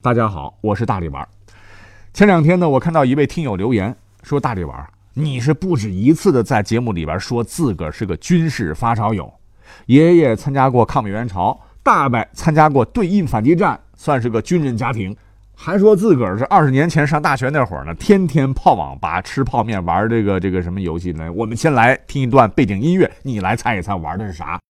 [0.00, 1.26] 大家好，我是大力丸。
[2.14, 9.32] 前两天呢，我看到一位听友留言说：“大力丸，你是不止一次的在节目里边说自个儿是个军事发烧友，
[9.86, 15.16] 爷爷参加过抗美援朝，大伯参加过对印反击战，算是个军人家庭。
[15.56, 21.32] 还说自个儿是二十年前上大学那会儿呢，天天泡网吧、吃泡面、玩这个这个什么游戏呢？
[21.32, 24.60] 我们先来听一段背景音乐，你来猜一猜玩的是啥？”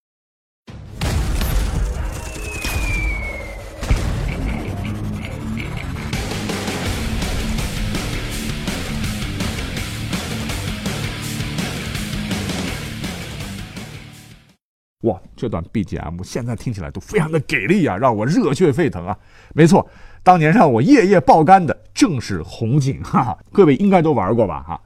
[15.03, 19.17] 哇，这段 BGM 现在听起来都非常的给力啊，让我热血沸腾啊！
[19.55, 19.89] 没错，
[20.25, 24.81] 当年让我夜夜爆肝的正是红警哈，哈各位应该都玩过吧哈。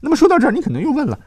[0.00, 1.20] 那么说到这儿，你可能又问了，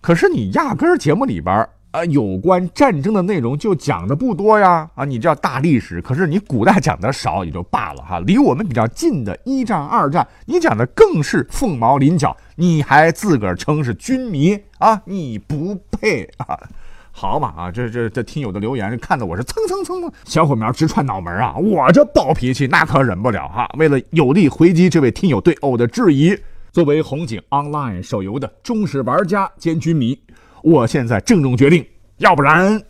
[0.00, 16.56] 可是你压根儿节目里边儿啊有关战争的内容就讲的不多呀啊，你叫大历史，可是你古代讲的少也就罢了哈，离我们比较近的一战、二战，你讲的更是凤毛麟角，你还自个儿称是军迷啊，你不配啊！
[17.14, 21.54] 好嘛啊，这这这听友的留言看得我是蹭蹭蹭小火苗直窜脑门啊！
[21.56, 23.68] 我这暴脾气那可忍不了哈。
[23.78, 26.36] 为了有力回击这位听友对我的质疑，
[26.72, 30.18] 作为红警 Online 手游的忠实玩家兼军迷，
[30.62, 32.82] 我现在郑重决定，要不然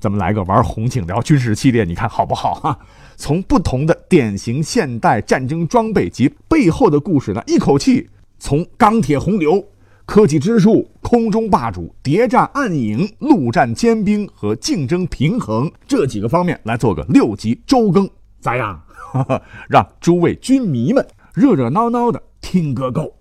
[0.00, 2.78] 咱们来个玩红警聊军事系列，你看好不好哈？
[3.16, 8.08] 从不同的典型现代战争装备及背后的故事呢，一口气
[8.38, 9.62] 从钢铁洪流。
[10.06, 18.08] 科技之树、空中霸主、谍战暗影、陆战尖兵和竞争平衡这几个方面来做个六级周更，
[18.40, 18.80] 咋样？
[19.68, 23.12] 让诸位军迷们热热闹闹的听个够。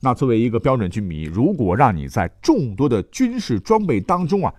[0.00, 4.52] 那作为一个标准军迷，如果让你在众多的军事装备当中啊，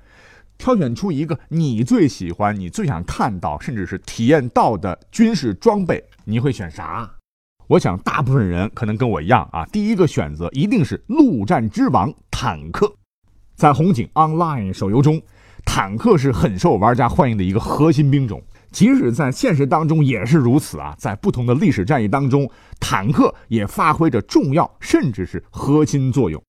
[0.57, 7.11] 挑选出一个你最喜欢、你最想看到，甚至是体验到的军事装备，你会选啥？
[7.67, 12.93] 我想，大部分人可能跟我一样啊，第一个选择一定是陆战之王坦克。
[13.55, 15.19] 在红警 Online 手游中，
[15.65, 18.39] 坦克是很受玩家欢迎的一个核心兵种，
[18.69, 20.93] 即使在现实当中也是如此啊。
[20.99, 22.47] 在不同的历史战役当中，
[22.79, 26.39] 坦克也发挥着重要甚至是核心作用。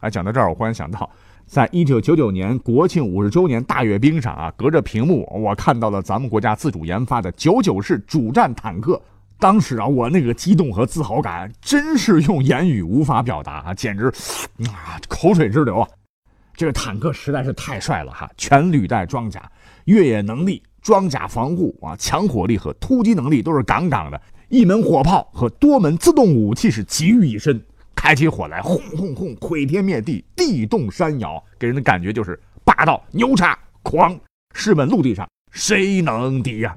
[0.00, 1.08] 哎，讲到这儿，我忽然想到，
[1.46, 9.00] 在一九九九年国庆五十周年大阅兵上啊，隔着屏幕，我看到了咱们国家自主研发的九九式主战坦克。
[9.40, 14.06] 当时啊，我那个激动和自豪感真是用言语无法表达啊，简直
[14.68, 15.88] 啊口水直流啊！
[16.54, 19.50] 这个坦克实在是太帅了哈，全履带装甲，
[19.86, 24.20] 越野能力、装甲防护啊、强火力和突击能力都是杠杠的，
[24.50, 27.58] 一门火炮和多门自动武器是集于一身，
[27.96, 34.14] 开起火来轰轰轰，毁天灭地，地动山摇，给人的感觉就是霸道牛叉狂。
[34.54, 36.76] 试问陆地上谁能敌呀？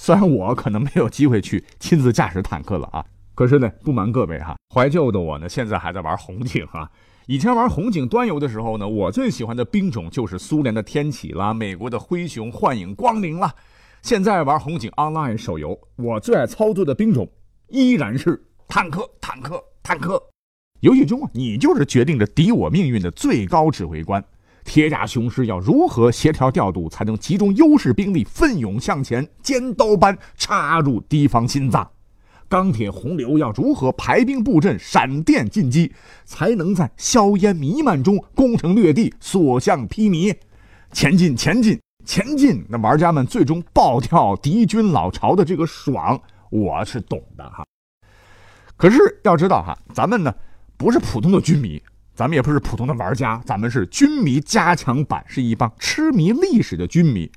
[0.00, 3.04] 虽然我可能没有机会去亲自驾驶坦克了啊，
[3.34, 6.88] 可是呢，不瞒各位哈，怀旧的我呢，现在还在玩红警啊。
[7.26, 13.52] 以前玩红警端游的时候呢，我最喜欢的兵种就是苏联的天启啦，美国的灰熊、幻影、光明啦。
[14.00, 17.28] 现在玩红警 Online 手游，我最爱操作的兵种
[17.68, 20.22] 依然是坦克，坦克，坦克。
[20.80, 24.24] 游戏中啊，你就是决定着敌我命运的最高指挥官。
[24.68, 31.90] 铁甲雄狮要如何协调调度，才能集中优势兵力奋勇向前，尖刀般插入敌方心脏？
[32.50, 35.92] 钢铁洪流要如何排兵布阵，闪电进击，
[36.24, 40.36] 才能在硝烟弥漫中攻城略地，所向披靡？
[40.92, 42.64] 前进，前进，前进！
[42.68, 46.20] 那玩家们最终爆跳敌军老巢的这个爽，
[46.50, 47.64] 我是懂的哈。
[48.76, 50.34] 可是要知道哈，咱们呢
[50.76, 51.82] 不是普通的军迷。
[52.18, 57.30] 咱们也不是普通的玩家，咱们是军迷加强版，是一帮痴迷历史的军迷。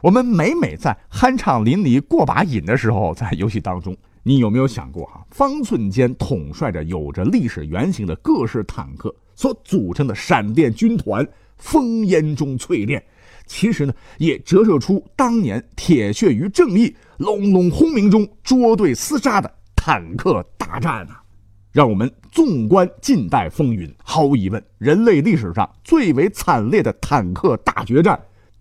[0.00, 5.26] 我们每每在酣畅淋漓过把瘾的时候，在游戏当中，你有没有想过哈？
[5.32, 11.26] 方寸间统帅着有着历史原型的各式坦克所组成的闪电军团，
[11.60, 13.02] 烽烟中淬炼，
[13.44, 21.24] 其实呢，也折射出当年铁血与正义、隆隆轰鸣中捉对厮杀的坦克大战啊！
[21.72, 28.16] 让我们纵观近代风云，毫无疑问，人类历史上最为惨烈的坦克大决战，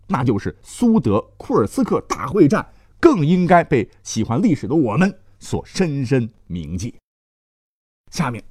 [0.08, 2.68] 那就是苏德库尔斯克大会战，
[3.00, 6.96] 更应该被喜欢历史的我们所深深铭记。
[8.12, 8.44] 下面，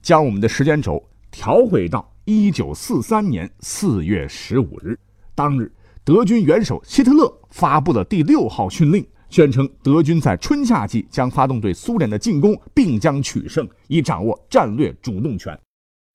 [0.00, 4.96] 将我们的时间轴调回到一九四三年四月十五日，
[5.34, 5.72] 当日，
[6.04, 9.04] 德军元首希特勒发布了第六号训令。
[9.30, 15.58] 宣称德军在春夏季将发动对苏联的进攻，并将取胜，以掌握战略主动权。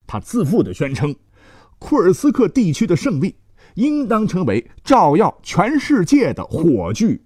[0.08, 1.16] 他自负地宣称，
[1.78, 3.36] 库尔斯克地区的胜利
[3.76, 7.22] 应当成为照耀全世界的火炬。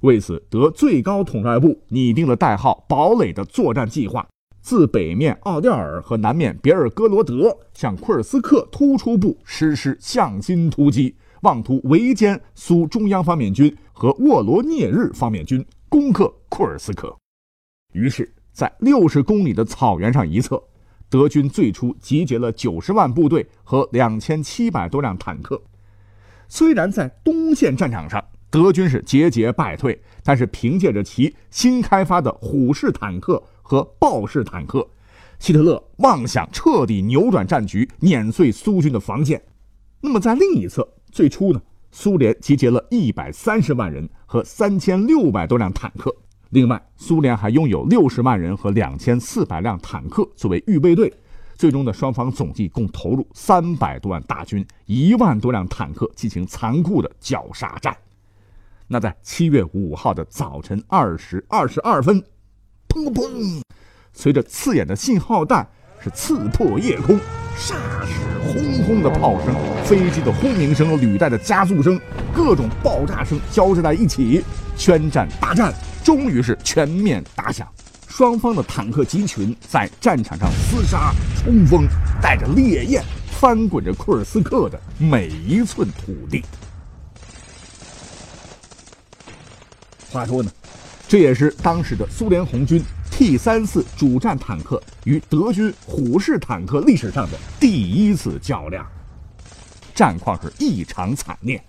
[0.00, 4.26] 为此，德最高统帅部拟定了代号“堡垒”的作战计划，
[4.62, 17.16] 自北面奥廖尔和南面别尔哥罗德向库尔斯克突出部实施向心突击，妄图围歼苏中央方面军和沃罗涅日方面军，攻克库尔斯克。
[17.92, 20.62] 于是，在六十公里的草原上一侧，
[21.08, 25.60] 德军最初集结了九十万部队和两千七百多辆坦克。
[26.48, 34.86] 虽然在东线战场上，德军是节节败退，但是凭借着其新开发的虎式坦克和豹式坦克，
[35.38, 39.42] 希特勒妄想彻底扭转战局，碾碎苏军的防线。
[40.00, 41.60] 那么在另一侧，最初呢，
[41.90, 46.14] 苏联集结了一百三十万人和三千六百多辆坦克，
[46.50, 51.12] 另外，苏联还拥有六十万人和两千四百辆坦克作为预备队。
[51.56, 57.94] 最终的双方总计共投入三百多万大军，一万多辆坦克进行残酷的绞杀战。
[58.86, 62.18] 那在七月五号的早晨二时二十二分，
[62.88, 63.60] 砰砰砰，
[64.14, 65.68] 随着刺眼的信号弹
[66.00, 67.18] 是刺破夜空，
[67.58, 67.74] 霎
[68.06, 69.54] 时轰轰的炮声、
[69.84, 72.00] 飞机的轰鸣声、履带的加速声、
[72.34, 74.42] 各种爆炸声交织在一起，
[74.76, 75.72] 宣战大战
[76.02, 77.66] 终于是全面打响。
[78.08, 81.86] 双方的坦克集群在战场上厮杀冲锋，
[82.20, 86.42] 带着烈焰翻滚着库尔斯克的每一寸土地。
[90.10, 90.50] 话说呢，
[91.10, 92.80] 这也是当时的苏联红军
[93.10, 98.86] T 三四主战坦克与德军虎式坦克历史上的第一次较量，
[99.92, 101.60] 战况是异常惨烈。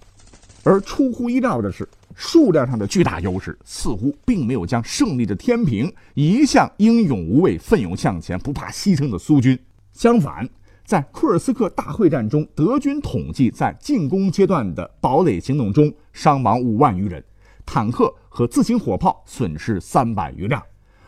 [0.64, 9.58] 而出乎意料的是，数量上的巨大优势似乎并没有将胜利的天平移向英勇无畏、奋勇向前、不怕牺牲的苏军。
[9.92, 10.48] 相反，
[10.86, 17.24] 在库尔斯克大会战中，德军统计在进攻阶段的堡垒行动中伤亡五万余人。
[17.74, 20.62] 坦克和自行火炮损失三百余辆，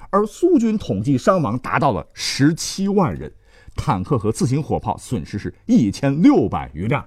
[0.09, 3.29] 而苏军统计伤亡达到了十七万人，
[3.75, 7.05] 坦克和自行火炮损失是一千六百余辆。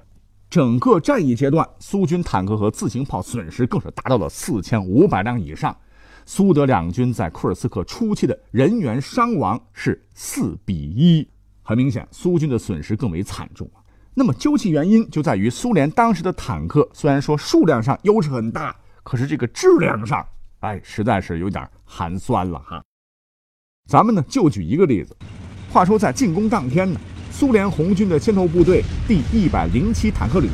[0.50, 5.74] 整个战役阶段，苏军坦克和自行炮损失更是达到了四千五百辆以上。
[6.26, 11.26] 苏德两军在库尔斯克初期的人员伤亡是四比一，
[11.62, 13.80] 很明显，苏军的损失更为惨重啊。
[14.12, 18.76] 那么究其原因，就在于苏联当时的坦克虽然说数量上优势很大。
[19.06, 20.26] 可是这个质量上，
[20.58, 22.82] 哎，实在是有点寒酸了哈。
[23.88, 25.16] 咱们呢就举一个例子，
[25.70, 26.98] 话说在进攻当天呢，
[27.30, 30.48] 苏联红军的先头部队第一百零七坦克旅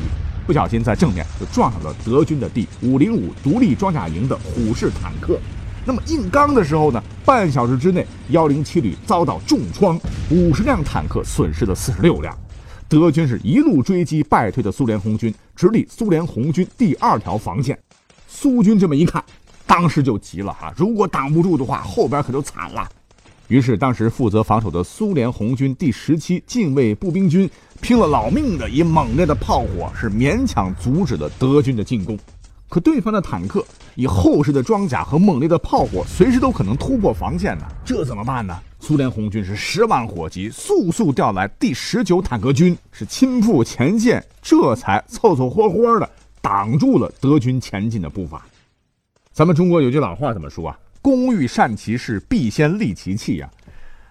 [0.46, 5.40] 不小心在正面就撞上了德军的第五零五独立装甲营的虎式坦克。
[5.86, 9.98] 那么硬刚的时候呢，半小时之内，幺零七旅遭到重创，
[10.30, 12.38] 五十辆坦克损失了四十六辆。
[12.86, 17.78] 德军是一路追击败退的苏联红军，直抵苏联红军第二条防线。
[18.42, 19.24] 苏军这么一看，
[19.68, 20.74] 当时就急了哈！
[20.76, 22.88] 如果挡不住的话，后边可就惨了。
[23.46, 27.48] 于是，当时负责防守的苏联红军第十七近卫步兵军
[27.80, 32.18] 拼了老命的以猛烈的炮火，是勉强阻止了德军的进攻。
[32.68, 37.66] 可对方的坦克以厚实的装甲和猛烈的炮火，随时都可能突破防线呢。
[37.84, 38.58] 这怎么办呢？
[38.80, 46.10] 苏联红军是十万火急，速速调来第十九坦克军，是亲赴前线，这才凑凑合合的。
[46.42, 48.44] 挡住了德军前进的步伐。
[49.32, 53.48] 咱们中国有句老话怎么说啊？“工欲善其事，必先利其器”呀。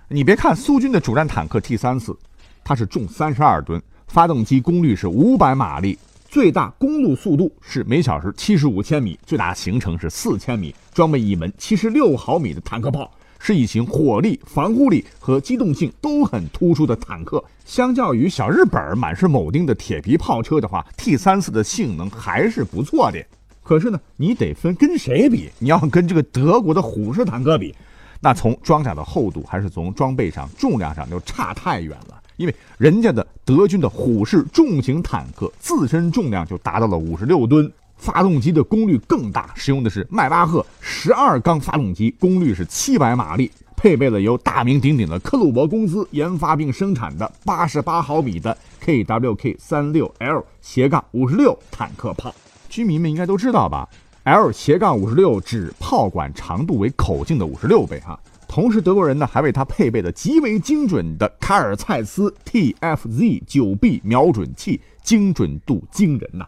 [0.07, 2.17] 你别看苏军的主战坦克 T 三四，
[2.63, 13.11] 它是重三十二吨，发动机功率是五百马力，最大公路速度是每小时七十五千米，最大行程是四千米，装备一门七十六毫米的坦克炮。
[13.43, 17.43] 是一型火力、防护力和机动性都很突出的坦克。
[17.65, 23.19] 相较于小日本满是铆钉的铁皮炮车的话，T 三四的性能还是不错的。
[23.63, 25.49] 可是呢，你得分跟谁比？
[25.57, 27.73] 你要跟这个德国的虎式坦克比，
[28.19, 32.21] 那从装甲的厚度还是从装备上、重量上就差太远了。
[32.37, 37.71] 因为人家的德军的虎式重型坦克自身重量就达到了五十六吨。
[38.01, 52.33] 发动机的功率更大，使用的是迈巴赫十二缸发动机，功率是七百马力，配备了由大名鼎鼎的克虏伯公司研发并生产的八十八毫米的 KWK 三六 L 斜杠五十六坦克炮。
[52.67, 53.87] 居民们应该都知道吧
[54.23, 58.19] ？L 斜杠五十六指炮管长度为口径的五十六倍哈。
[58.47, 66.45] 同时，德国人呢还为它配备了极为精准的卡尔蔡司 TFZ 九 B 瞄准器，精准度惊人呐。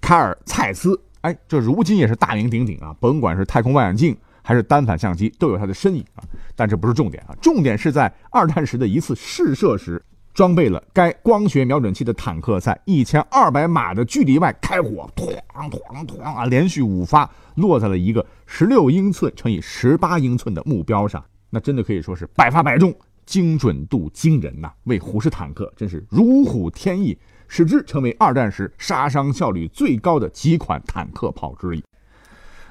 [0.00, 2.94] 卡尔蔡司，哎，这如今也是大名鼎鼎啊！
[2.98, 6.24] 甭管是太空望远镜还是单反相机，都有它的身影啊。
[6.56, 10.02] 但这不是重点啊，重点是在二战时的一次试射时，
[10.32, 15.38] 装备了该光学瞄准器的坦克，在一千二百码的距离外开火，哐
[15.80, 22.94] 哐哐啊，连续五发落在了一个十六英寸乘以十八英寸的目标上，那真的可以说是百发百中，
[23.26, 24.72] 精准度惊人呐！
[24.84, 27.16] 为虎式坦克真是如虎添翼，
[27.50, 31.82] 使之成为二战时杀伤效率最高的几款坦克炮之一。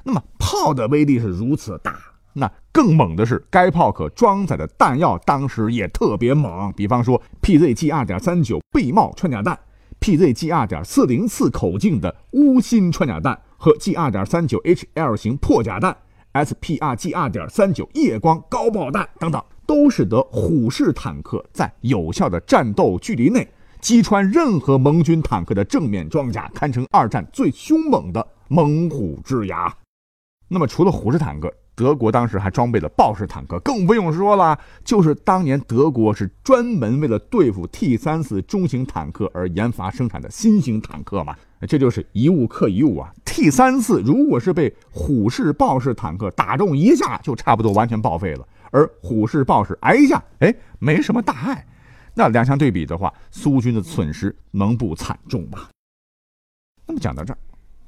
[0.06, 2.00] 那么炮的威力是如此大。
[2.32, 6.72] 那更猛的是，该炮可装载的弹药当时也特别猛。
[6.78, 9.60] 比方说，PZG 二点三九背帽穿甲弹
[10.00, 15.98] ，PZG 二点四零四口径的钨芯穿甲弹和 G 二点三九 HL 型破甲弹
[16.32, 23.46] ，SPRG 二点三九夜光高爆弹等等，都使得虎式坦克在有效的战斗距离内
[23.82, 29.74] 击穿任何盟军坦克的正面装甲，堪称二战最凶猛的猛虎之牙。
[30.48, 41.36] 那么，除了虎式坦克，德国当时还装备了豹式坦克，更不用说了，就是当年德国是专门为了对付 T 三四中型坦克而研发生产的新型坦克嘛。
[41.68, 43.14] 这就是一物克一物啊。
[43.24, 51.66] T 三四如果是被虎式豹式坦克打中一下，就差不多完全报废了；而虎式豹式挨一下，哎，没什么大碍。
[52.14, 55.68] 那两相对比的话，苏军的损失能不惨重吗？
[56.86, 57.38] 那么讲到这儿，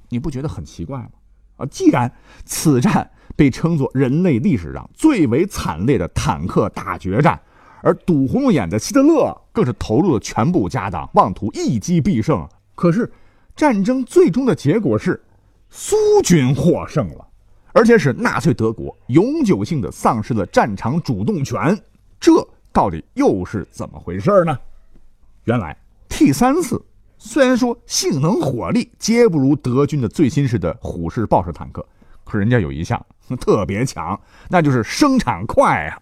[0.10, 1.10] 你不觉得很奇怪吗？
[1.58, 2.12] 啊，既然
[2.46, 3.10] 此战。
[3.34, 7.42] 被称作人类历史上最为惨烈的坦克大决战，
[7.82, 12.46] 而赌红了眼的希特勒更是投入了全部家当，妄图一击必胜。
[12.76, 13.10] 可是，
[13.56, 15.20] 战争最终的结果是
[15.70, 17.26] 苏军获胜了，
[17.72, 21.76] 而且使纳粹德国永久性的丧失了战场主动权。
[22.20, 22.34] 这
[22.72, 24.58] 到底又是怎么回事呢？
[25.46, 25.76] 原来
[26.10, 26.84] T 三四
[27.18, 31.86] 虽然说性能火力皆不如德军的最新式的虎式豹式坦克，
[32.24, 33.04] 可人家有一项。
[33.40, 35.98] 特别强，那就是生产快啊！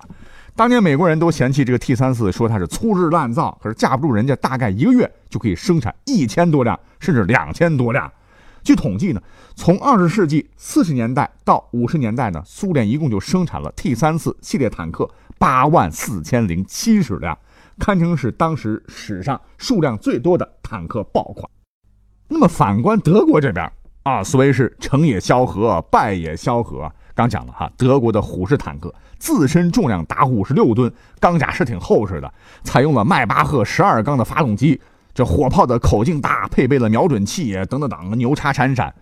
[0.55, 8.11] 当年美国人都嫌弃这个 T 三四，说它是粗制滥造，可是架不住人家大概一个月就可以生产一千多辆，甚至两千多辆。
[8.63, 9.21] 据统计呢，
[9.53, 15.07] 从二十世纪四十年代到五十年代呢，苏联一共就生产了 T 三四系列坦克
[15.39, 17.35] 八万四千零七十辆，
[17.79, 21.49] 堪称是当时史上数量最多的坦克爆款。
[22.27, 23.71] 那么反观德国这边
[24.03, 26.91] 啊，所谓是成也萧何，败也萧何。
[27.15, 34.79] 刚讲了哈，德国的虎式坦克自身重量达五十六吨，钢甲是挺厚实的，采用了迈巴赫十二缸的发动机，
[35.13, 38.93] 这火炮的口径大，配备了瞄准器等等等，牛叉闪闪。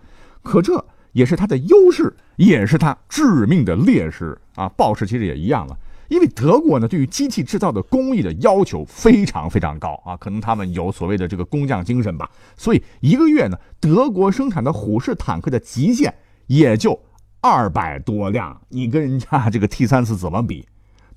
[0.42, 4.68] 可这也是它的优势，也是它致命的劣势啊！
[4.70, 5.76] 豹式其实也一样了，
[6.08, 16.14] 因为德国呢对于机器制造的工艺的要求非常非常高啊，可能他们有所谓的这个工匠精神吧，所以一个月呢，德国生产的虎式坦克的极限
[16.46, 16.98] 也就。
[17.40, 20.66] 二百多辆，你跟人家这个 T 三四怎么比？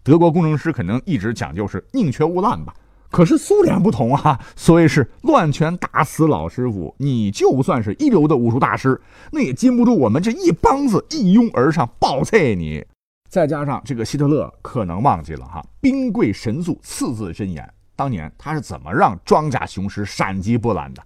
[0.03, 2.75] 德国工程师可能一直讲究是宁缺毋滥吧。
[3.09, 6.93] 可是苏联不同啊，所谓是乱拳打死老师傅。
[6.99, 12.85] 你就算是一流的武术大师，那也禁不住我们这一帮子一拥而上暴揍你。
[13.31, 21.01] 再加上这个希特勒可能忘记了哈，兵贵神速四字真言，当年他是怎么让装甲雄狮闪击波兰的？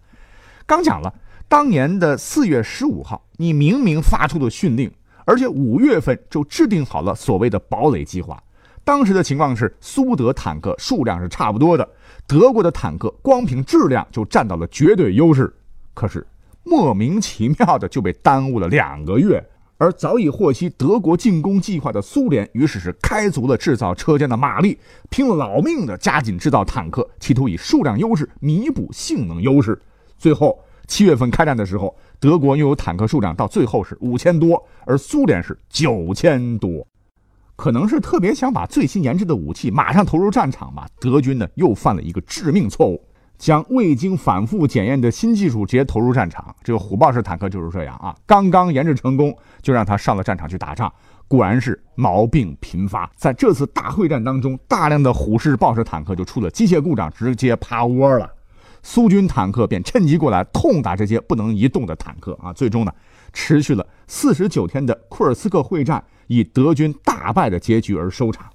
[0.65, 1.13] 刚讲了，
[1.47, 4.91] 当年的四月十五号，你明明发出的训令。
[5.23, 8.41] 而且五月份就制定好了所谓的堡垒计划。
[8.83, 11.87] 当时的情况是，苏德坦克数量是差不多的，
[12.25, 15.55] 德国的坦克光凭质量就占到了绝对优势。
[15.93, 16.25] 可是
[16.63, 19.43] 莫名其妙的就被耽误了两个月。
[19.77, 24.77] 而早已获悉德国进攻计划的苏联，于是是开足了制造车间的马力，
[25.09, 29.79] 拼了老命的加紧制造坦克，企图以数量优势弥补性能优势。
[30.17, 31.95] 最后七月份开战的时候。
[32.17, 36.87] 德国拥有坦克数量到最后是五千多，而苏联是九千多，
[37.55, 40.87] 可能是特别想把最新研制的武器马上投入战场吧。
[40.99, 43.03] 德军呢又犯了一个致命错误，
[43.45, 46.55] 将未经反复检验的新技术直接投入战场。
[46.63, 50.91] 这个虎豹式坦克就是这样啊，刚刚研制成功就让他上了战场去打仗，
[51.27, 53.07] 果然是毛病频发。
[53.15, 58.27] 在这次大会战当中，大量的虎式豹式坦克就出了机械故障，直接趴窝了。
[58.81, 62.51] 苏军坦克便趁机过来痛打这些不能移动的坦克啊！
[62.51, 62.91] 最终呢，
[63.31, 68.47] 持续了四十九天的库尔斯克会战以德军大败的结局而收场。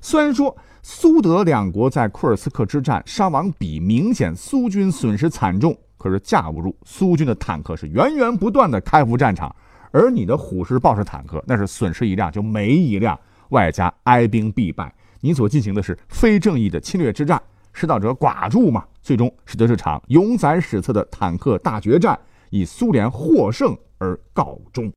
[0.00, 0.56] 虽然说
[0.86, 9.56] 苏德两国在库尔斯克之战伤亡比明显，苏军损失惨重，可是架不住苏军的坦克是源源不断的开赴战场，
[9.92, 17.40] 而你的虎式豹式坦克那是损失一辆就没一辆，外加哀兵必败，你所进行的是非正义的侵略之战。
[17.72, 22.18] 失道者寡助嘛，最终使得这场永载史册的坦克大决战
[22.50, 24.92] 以苏联获胜而告终。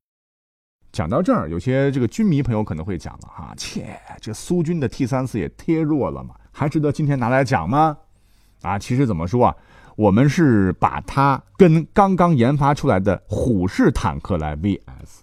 [0.97, 7.95] 讲到这儿，有些这个军迷朋友可能会讲了哈，切，这苏军的 T 三四也忒弱了嘛，还值得今天拿来讲吗？
[8.63, 8.79] 啊。
[8.79, 9.55] 其实怎么说啊，
[9.95, 15.19] 我们是把它跟刚刚研发出来的虎式坦克来 VS。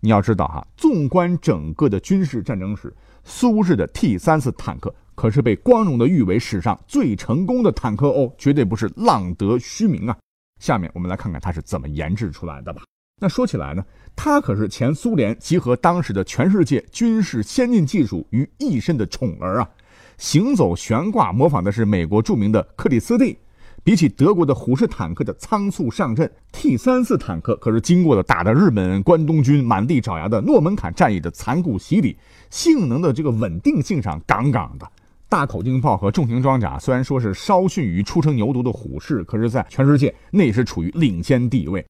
[0.00, 2.90] 你要知道哈，纵观整个的军事战争史，
[3.22, 10.16] 苏式的 T 三四坦克可是被光荣的誉为史上最成功的坦克哦，绝对不是浪得虚名啊。
[10.58, 12.80] 下面我们来看看它是怎么研制出来的吧。
[13.18, 13.84] 那说起来呢，
[14.14, 19.68] 它可是前苏联集合当时的全世界军事先进技术于一身的宠儿啊！
[20.16, 23.38] 行走悬挂，模仿的是美国著名的克里斯蒂。
[23.84, 32.16] 比起德国的虎式坦克的仓促上阵，T 三四坦克可是经过了打的日本关东军满地找牙的诺门坎战役的残酷洗礼，
[32.50, 34.86] 性能的这个稳定性上杠杠的。
[35.28, 41.84] 大口径炮和重型装甲虽然说是稍逊于初生牛犊的虎式，可是，在全世界那也是处于领先地位。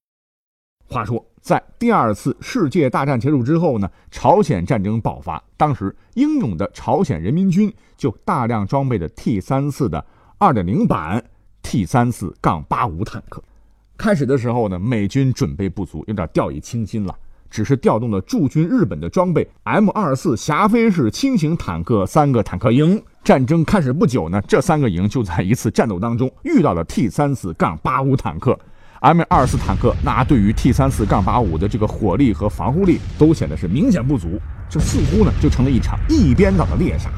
[0.88, 5.42] 话说，在第二次世界大战结束之后呢，朝鲜战争爆发。
[5.56, 10.02] 当时，英勇的朝鲜人民军就大量装备的 T 三四的
[10.38, 11.22] 二点零版
[11.62, 13.42] T 三四杠八五坦克。
[13.98, 17.14] 开始的时候呢，美军准备不足，有点掉以轻心了，
[17.50, 23.02] 只是调动了驻军日本的装备 M 二四霞飞式轻型坦克三个坦克营。
[23.22, 28.58] 战争开始不久呢，这三个营就在一次战斗当中遇到了 T 三四杠八五坦克。
[29.00, 37.08] M 二四坦克那对于 T 三四杠八五的这个火力和防护力都显得是明显不足，这似乎呢就成了一场一边倒的猎杀，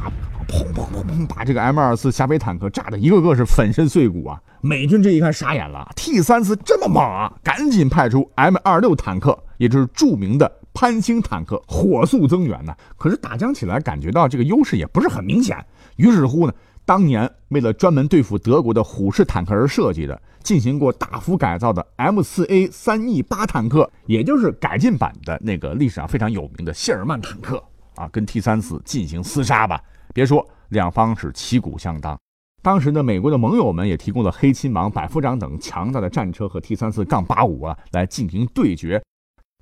[0.47, 4.39] 砰砰砰砰，把这个 M 二四霞飞坦克炸的一个个是粉身碎骨啊！
[4.61, 12.75] 美军这一看傻眼了，T 三四这么猛啊，赶紧派出 M 二六坦克，也就是著名的潘兴坦克，火速增援呢。
[12.99, 15.57] 可是打将起来感觉到这个优势也不是很明显，
[15.97, 16.53] 于是乎呢。
[16.85, 27.63] 当年为了专门对付德国的虎式坦克而设计的、进行过大幅改造的 M4A 三 E 八坦克，也就是改进版的那个历史上非常有名的谢尔曼坦克
[27.95, 29.81] 啊，跟 T34 进行厮杀吧。
[30.13, 32.19] 别说两方是旗鼓相当，
[32.61, 39.01] 当时的美国的盟友们也提供了黑亲王、百夫长等强大的战车和 T34 杠八五啊来进行对决。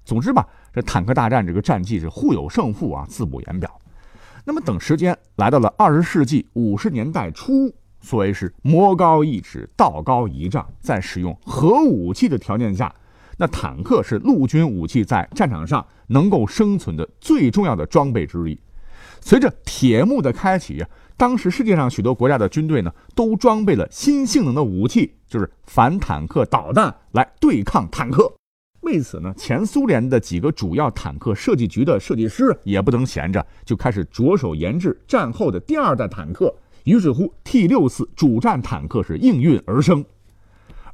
[0.06, 3.70] 总之吧，这坦克大战这个战绩是互有胜负啊，自不言表。
[4.44, 12.94] 那么，等时间来到了二十世纪五十年代初，所谓是魔高一尺，道高一丈，在使用核武器的条件下，
[13.36, 18.58] 那坦克是陆军武器在战场上能够生存的最重要的装备之一。
[19.20, 20.84] 随着铁幕的开启，
[21.16, 28.32] 当时世界上许多国家的军队呢，都装备了新性能的武器，就是反坦克导弹来对抗坦克。
[28.88, 36.52] 为此呢，前苏联的几个主要坦克设计局的设计师也不能闲着，就开始着手研制战后的第二代坦克。
[36.84, 40.02] 于是乎，T 六四主战坦克是应运而生。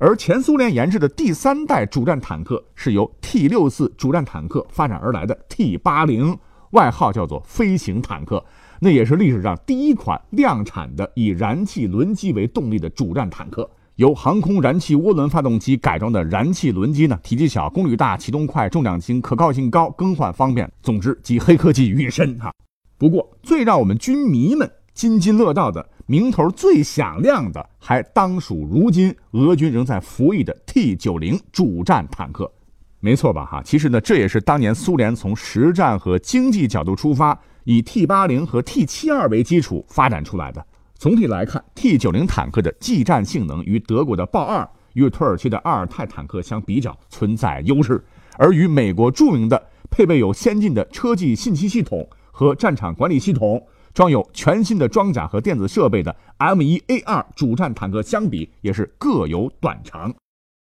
[0.01, 6.37] 而前苏联研制的第三代主战坦克是由 T 六四主战坦克发展而来的 T 八零，
[6.71, 8.45] 外号叫做飞行坦克，
[8.81, 13.71] 那也是历史上第一款量产的以燃气轮机为动力的主战坦克。
[13.97, 20.69] 由航空燃气涡轮发动机改装的燃气轮机呢，体积小，功率大，启动快，重量轻，可靠性高，更换方便。
[20.83, 22.53] 总之集黑科技于一身哈。
[22.99, 32.51] 不过，最让我们军迷们津津乐道的名头最响亮的，还当属如今俄军仍在服役的 T 九零主战坦克。
[32.99, 33.45] 没错吧？
[33.45, 40.67] 哈，其实呢，这也是当年苏联从实战和经济角度出发，以 T 八零和 T 七二为基础发展出来的。
[41.05, 48.03] 总体来看，T 九零坦克的技战性能与德国的豹二与土耳其的阿尔泰坦克相比较存在优势，
[48.39, 53.63] 而与美国著名的配备有先进的车技信息系统和战场管理系统、
[53.93, 60.11] 装有全新的装甲和电子设备的 M 一 A 二主战坦克相比，也是各有短长。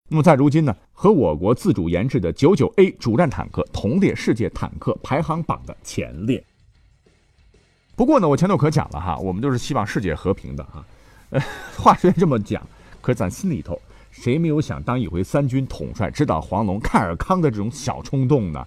[0.09, 6.45] 那么在如今呢，和我国自主研制的九九 A 主战坦克同列世界坦克排行榜的前列。
[7.95, 10.83] 不过呢，我前头可讲了哈，我们都是希望世界和平的哈。
[11.29, 11.41] 呃，
[11.77, 12.61] 话虽然这么讲，
[13.01, 13.79] 可咱心里头
[14.11, 18.65] 谁没有想当一回三军统帅、指导黄龙、看尔康的这种小冲动呢？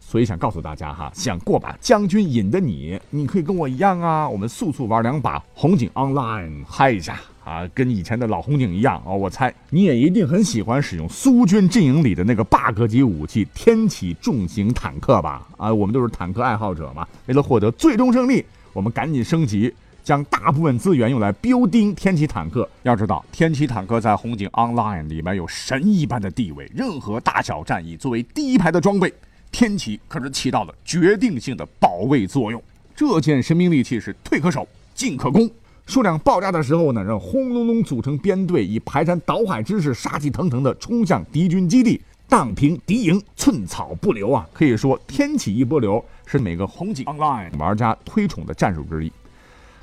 [0.00, 9.12] 所以想告诉大家哈，想过把将军瘾的你，你可以跟我一样啊，我们速速玩两把红警 Online 嗨一下啊，跟以前的老红警一样啊。
[9.12, 15.46] 我猜你也一定很喜欢使用苏军阵营里的那个 bug 级武器天启重型坦克吧？
[15.56, 18.44] 啊，我们都是坦克爱好者嘛，为了获得最终胜利。
[18.72, 22.68] 我们赶紧升级，将大部分资源用来标丁天启坦克。
[22.82, 29.12] 要知道，天启坦克在红警 Online 里面有神一般的地位，任何大小战役作为第一排的装备，
[29.50, 32.62] 天启可是起到了决定性的保卫作用。
[32.94, 35.50] 这件神兵利器是退可守，进可攻，
[35.86, 42.00] 数量爆炸的时候呢，让轰隆隆组成编队，以排山倒海之势，杀气腾腾地冲向敌军基地。
[42.32, 44.48] 荡平敌营，寸草不留啊！
[44.54, 49.12] 可以说，天启一波流是每个红警 online 玩家推崇的战术之一。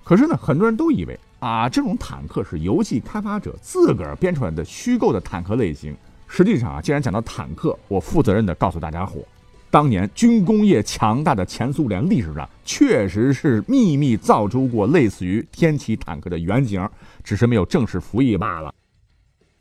[0.04, 5.96] 可是呢，很多人都以为啊，这种坦克是游戏开发者自个儿编出来的虚构的坦克类型。
[6.28, 9.22] 实际上啊，既然讲到坦克，我负责任的告诉大家伙，
[9.70, 16.90] 当年军工业强大的前苏联历史上确实是秘密造出过类似于天启坦克的原型，
[17.24, 18.74] 只是没有正式服役罢了。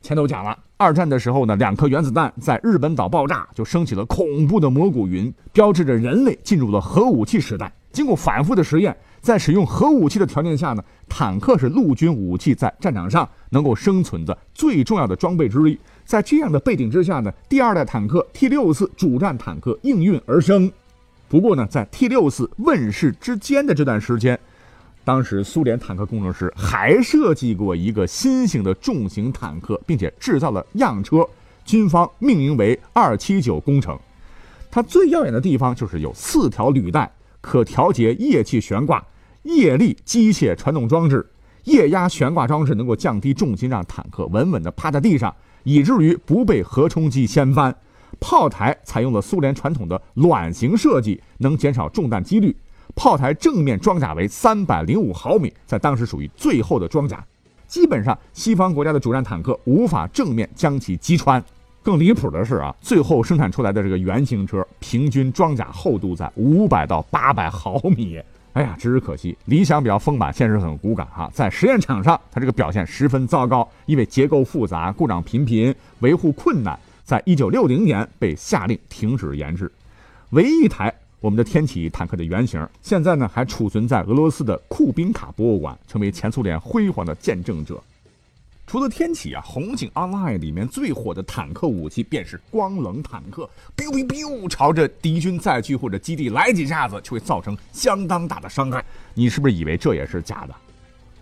[0.01, 7.69] 前头讲了，二战的时候呢，两颗原子弹在日本岛爆炸，就升起了恐怖的蘑菇云，标志着人类进入了核武器时代。
[7.91, 8.95] 经过反复的实验。
[9.21, 15.77] 在使用核武器的条件下呢，坦克是陆军武器在战场上能够生存的最重要的装备之一。
[16.05, 20.71] 在这样的背景之下呢，第二代坦克 T 六四主战坦克应运而生。
[21.27, 24.39] 不过呢，在 T 六四问世之间的这段时间，
[25.09, 31.27] 当时苏联坦克工程师还设计过一个新型的重型坦克，并且制造了样车，
[31.65, 33.97] 军方命名为二七九工程。
[34.69, 37.11] 它最耀眼的地方就是有四条履带。
[37.41, 39.03] 可调节液气悬挂、
[39.41, 41.25] 液力机械传动装置、
[41.63, 47.75] 液压悬挂装置，能够降低重心，让坦克稳稳地趴在地上，以至于不被核冲击掀翻。
[48.19, 52.55] 炮台采用了苏联传统的卵形设计，能减少中弹几率。
[52.99, 57.23] 炮台正面装甲为三百零五毫米，在当时属于最厚的装甲，
[57.65, 61.41] 基本上西方国家的主战坦克无法正面将其击穿。
[61.81, 68.19] 更离谱的是啊，最后生产出来的这个原型车，平均装甲厚度在五百到八百毫米。
[68.51, 71.31] 哎呀，只是可惜，理想比较丰满，现实很骨感哈。
[71.33, 79.71] 在实验场上，它这个表现十分糟糕，因为结构复杂、故障频频、维护困难，在一九六零年被下令停止研制。
[80.31, 87.81] 唯一一台我们的天启坦克的原型，现在呢还储存在俄罗斯的库宾卡博物馆，成为前苏联辉煌的见证者。
[88.65, 98.85] 除了天启啊，红警 Online 里面最火的坦克武器便是光冷坦克，biu biu biu，朝着敌军载具或者基地来几下子，就会造成相当大的伤害。
[99.13, 100.55] 你是不是以为这也是假的？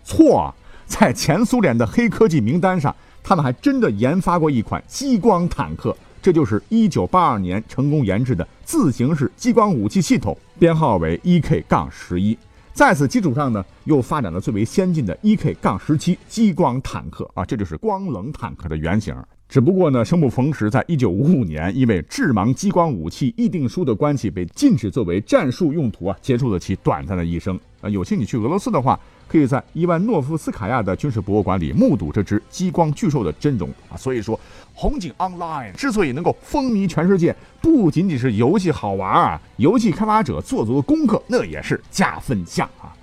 [0.04, 0.54] 错，
[0.86, 5.96] 在前苏联的黑科技名单上，他们还真的研发过一款激光坦克，
[6.28, 12.36] 这就是1982年成功研制的自行式激光武器系统，编号为 EK-11。
[12.74, 19.16] 在此基础上呢，又发展了最为先进的 1K-17 激光坦克啊，这就是光冷坦克的原型。
[19.48, 27.58] 只不过呢，生不逢时，在一九五五年，因为致盲激光武器议定书的关系，被禁止作为战术用途啊，结束了其短暂的一生。
[27.80, 33.96] 啊，有幸你去俄罗斯的话，可以在伊万诺夫斯卡亚的军事博物馆里目睹这只激光巨兽的真容啊。
[33.96, 34.38] 所以说，
[34.74, 42.94] 红警 Online 之所以能够风靡全世界，不仅仅是游戏好玩啊，游戏开发者做足了功课，那也是加分项啊。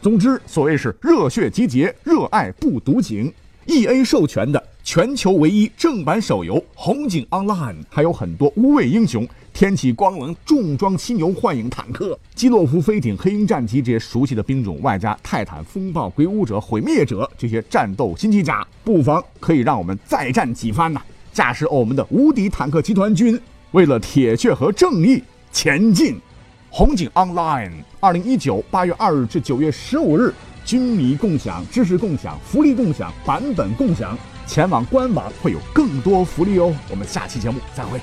[0.00, 3.32] 总之，所谓是热血集结，热爱不独井。
[3.66, 9.26] E A 授权的全球唯一正版手游《红警 Online》，还有很多无畏英雄。
[9.54, 21.00] 天启光能重装犀牛幻影坦克、基洛夫飞艇、黑鹰战机这些熟悉的兵种，外加泰坦、风暴、鬼舞者、毁灭者这些战斗新机甲，不妨可以让我们再战几番呐！
[21.32, 23.40] 驾驶我们的无敌坦克集团军，
[23.70, 26.20] 为了铁血和正义前进。
[26.68, 36.74] 红警 Online，二零一九八月二日至九月十五日，军迷共享、知识共享、福利共享、版本共享，前往官网会有更多福利哦！
[36.90, 38.00] 我们下期节目再会。